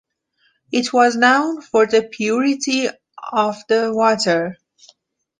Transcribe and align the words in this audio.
It 0.71 0.91
was 0.91 1.15
known 1.15 1.61
for 1.61 1.85
the 1.85 2.01
purity 2.01 2.87
of 3.31 3.57
it 3.69 3.93
water. 3.93 4.57